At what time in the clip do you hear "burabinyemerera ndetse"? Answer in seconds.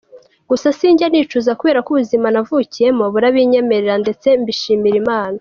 3.13-4.27